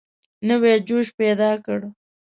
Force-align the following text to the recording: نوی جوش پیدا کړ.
نوی 0.47 0.75
جوش 0.87 1.07
پیدا 1.19 1.51
کړ. 1.65 1.79